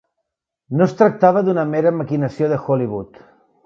[0.79, 3.27] No es tractava d'una mera maquinació de Hollywood.